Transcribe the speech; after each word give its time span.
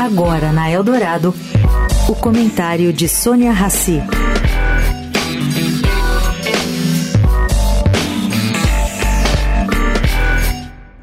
Agora 0.00 0.52
na 0.52 0.70
Eldorado, 0.70 1.34
o 2.08 2.14
comentário 2.14 2.92
de 2.92 3.08
Sônia 3.08 3.52
Rassi. 3.52 4.02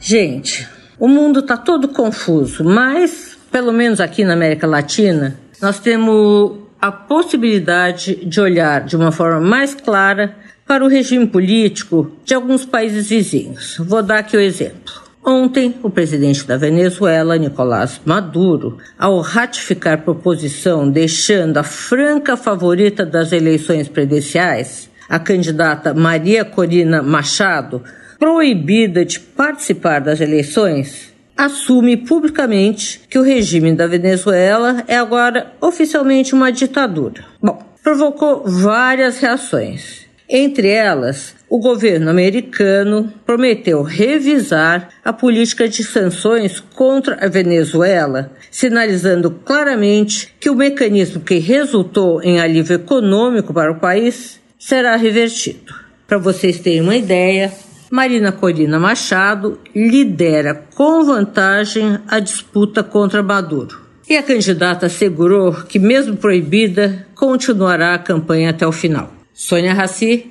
Gente, 0.00 0.68
o 0.98 1.06
mundo 1.06 1.40
está 1.40 1.56
todo 1.56 1.88
confuso, 1.88 2.64
mas, 2.64 3.38
pelo 3.50 3.72
menos 3.72 4.00
aqui 4.00 4.24
na 4.24 4.32
América 4.32 4.66
Latina, 4.66 5.38
nós 5.60 5.78
temos 5.78 6.58
a 6.80 6.90
possibilidade 6.90 8.14
de 8.24 8.40
olhar 8.40 8.84
de 8.84 8.96
uma 8.96 9.12
forma 9.12 9.40
mais 9.40 9.74
clara 9.74 10.36
para 10.66 10.84
o 10.84 10.88
regime 10.88 11.26
político 11.26 12.12
de 12.24 12.34
alguns 12.34 12.64
países 12.64 13.08
vizinhos. 13.08 13.76
Vou 13.78 14.02
dar 14.02 14.18
aqui 14.18 14.36
o 14.36 14.40
exemplo. 14.40 15.07
Ontem, 15.30 15.74
o 15.82 15.90
presidente 15.90 16.46
da 16.46 16.56
Venezuela, 16.56 17.36
Nicolás 17.36 18.00
Maduro, 18.02 18.78
ao 18.98 19.20
ratificar 19.20 20.00
proposição 20.00 20.90
deixando 20.90 21.58
a 21.58 21.62
franca 21.62 22.34
favorita 22.34 23.04
das 23.04 23.30
eleições 23.30 23.88
presidenciais, 23.88 24.88
a 25.06 25.18
candidata 25.18 25.92
Maria 25.92 26.46
Corina 26.46 27.02
Machado, 27.02 27.82
proibida 28.18 29.04
de 29.04 29.20
participar 29.20 30.00
das 30.00 30.22
eleições, 30.22 31.12
assume 31.36 31.98
publicamente 31.98 33.02
que 33.10 33.18
o 33.18 33.22
regime 33.22 33.74
da 33.74 33.86
Venezuela 33.86 34.82
é 34.88 34.96
agora 34.96 35.52
oficialmente 35.60 36.34
uma 36.34 36.50
ditadura. 36.50 37.22
Bom, 37.38 37.62
provocou 37.84 38.44
várias 38.46 39.18
reações. 39.18 40.06
Entre 40.26 40.68
elas, 40.68 41.34
o 41.50 41.58
governo 41.58 42.10
americano 42.10 43.12
prometeu 43.24 43.82
revisar 43.82 44.88
a 45.04 45.12
política 45.12 45.68
de 45.68 45.82
sanções 45.82 46.60
contra 46.60 47.24
a 47.24 47.28
Venezuela, 47.28 48.30
sinalizando 48.50 49.30
claramente 49.30 50.34
que 50.38 50.50
o 50.50 50.54
mecanismo 50.54 51.20
que 51.20 51.38
resultou 51.38 52.22
em 52.22 52.40
alívio 52.40 52.76
econômico 52.76 53.52
para 53.52 53.72
o 53.72 53.80
país 53.80 54.40
será 54.58 54.96
revertido. 54.96 55.74
Para 56.06 56.18
vocês 56.18 56.58
terem 56.58 56.80
uma 56.80 56.96
ideia, 56.96 57.52
Marina 57.90 58.32
Corina 58.32 58.78
Machado 58.78 59.58
lidera 59.74 60.54
com 60.74 61.04
vantagem 61.04 61.98
a 62.06 62.18
disputa 62.18 62.82
contra 62.82 63.22
Maduro. 63.22 63.88
E 64.08 64.16
a 64.16 64.22
candidata 64.22 64.86
assegurou 64.86 65.52
que, 65.52 65.78
mesmo 65.78 66.16
proibida, 66.16 67.06
continuará 67.14 67.94
a 67.94 67.98
campanha 67.98 68.50
até 68.50 68.66
o 68.66 68.72
final. 68.72 69.12
Sônia 69.34 69.74
Raci, 69.74 70.30